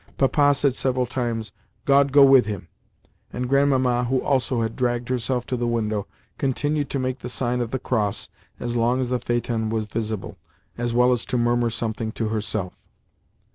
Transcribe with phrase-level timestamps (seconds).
[0.17, 1.51] Papa said several times,
[1.85, 2.69] "God go with him!"
[3.31, 6.07] and Grandmamma, who also had dragged herself to the window,
[6.39, 8.27] continued to make the sign of the cross
[8.59, 10.39] as long as the phaeton was visible,
[10.75, 12.73] as well as to murmur something to herself.